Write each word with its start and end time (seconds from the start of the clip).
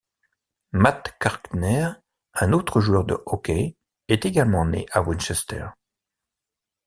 Matt 0.71 1.13
Carkner, 1.19 1.89
un 2.33 2.53
autre 2.53 2.79
joueur 2.81 3.05
de 3.05 3.21
hockey, 3.27 3.75
est 4.07 4.25
également 4.25 4.65
né 4.65 4.87
à 4.91 5.03
Winchester. 5.03 5.67